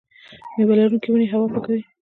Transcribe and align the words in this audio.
میوه 0.55 0.75
لرونکې 0.79 1.09
ونې 1.11 1.27
هوا 1.33 1.47
پاکوي. 1.53 1.81